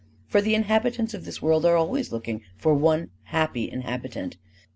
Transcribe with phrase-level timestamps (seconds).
[0.25, 4.35] For the inhabitants of this world are always looking for one happy inhabitant.